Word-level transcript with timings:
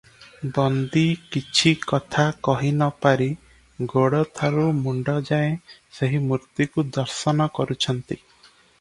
ବନ୍ଦୀ 0.53 1.03
କିଛି 1.35 1.73
କଥା 1.91 2.25
କହି 2.47 2.71
ନ 2.79 2.89
ପାରି 3.07 3.29
ଗୋଡ଼ଠାରୁ 3.93 4.67
ମୁଣ୍ତ 4.81 5.19
ଯାଏ 5.31 5.55
ସେହି 6.01 6.27
ମୂର୍ତ୍ତିକୁ 6.29 6.91
ଦର୍ଶନ 7.01 7.51
କରୁଛନ୍ତି। 7.61 8.23